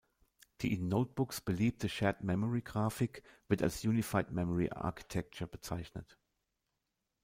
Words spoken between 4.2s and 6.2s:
Memory Architecture bezeichnet.